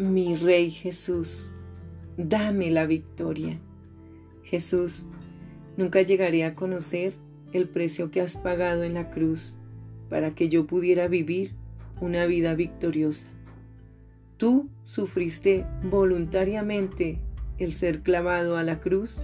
[0.00, 1.54] Mi Rey Jesús,
[2.16, 3.60] dame la victoria.
[4.42, 5.04] Jesús,
[5.76, 7.12] nunca llegaré a conocer
[7.52, 9.56] el precio que has pagado en la cruz
[10.08, 11.52] para que yo pudiera vivir
[12.00, 13.26] una vida victoriosa.
[14.38, 17.18] Tú sufriste voluntariamente
[17.58, 19.22] el ser clavado a la cruz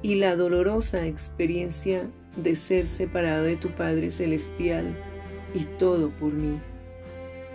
[0.00, 2.10] y la dolorosa experiencia
[2.42, 4.96] de ser separado de tu Padre Celestial
[5.54, 6.58] y todo por mí.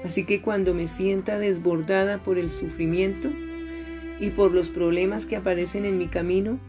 [0.05, 3.29] Así que cuando me sienta desbordada por el sufrimiento
[4.19, 6.59] y por los problemas que aparecen en mi camino,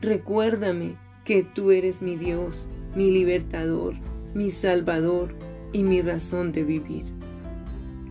[0.00, 0.94] recuérdame
[1.26, 3.94] que tú eres mi Dios, mi libertador,
[4.32, 5.34] mi salvador
[5.74, 7.04] y mi razón de vivir.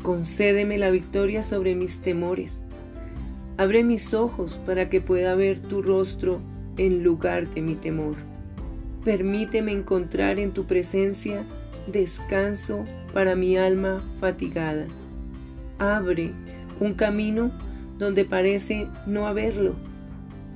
[0.04, 2.64] Concédeme la victoria sobre mis temores.
[3.58, 6.42] Abre mis ojos para que pueda ver tu rostro
[6.78, 8.18] en lugar de mi temor.
[9.04, 11.44] Permíteme encontrar en tu presencia
[11.88, 12.84] descanso
[13.14, 14.88] para mi alma fatigada.
[15.80, 16.32] Abre
[16.80, 17.52] un camino
[17.98, 19.76] donde parece no haberlo.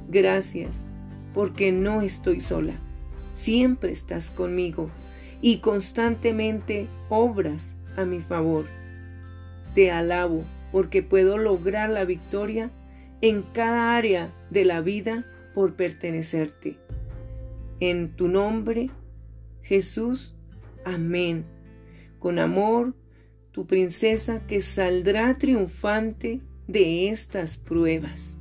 [0.09, 0.87] Gracias,
[1.33, 2.73] porque no estoy sola.
[3.33, 4.89] Siempre estás conmigo
[5.41, 8.65] y constantemente obras a mi favor.
[9.75, 12.71] Te alabo porque puedo lograr la victoria
[13.21, 16.77] en cada área de la vida por pertenecerte.
[17.79, 18.89] En tu nombre,
[19.61, 20.36] Jesús,
[20.93, 21.45] amén.
[22.19, 22.95] Con amor,
[23.51, 28.37] tu princesa que saldrá triunfante de estas pruebas.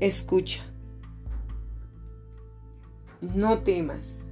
[0.00, 0.64] Escucha,
[3.20, 4.26] no temas,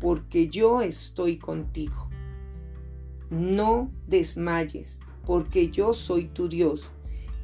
[0.00, 2.08] porque yo estoy contigo.
[3.30, 6.90] No desmayes, porque yo soy tu Dios,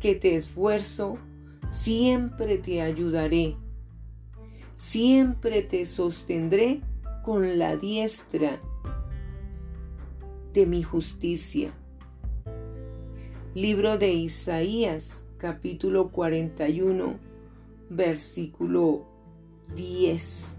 [0.00, 1.18] que te esfuerzo
[1.68, 3.56] siempre te ayudaré,
[4.74, 6.80] siempre te sostendré
[7.24, 8.60] con la diestra
[10.52, 11.72] de mi justicia.
[13.54, 17.18] Libro de Isaías, capítulo 41,
[17.88, 19.06] versículo
[19.74, 20.58] 10.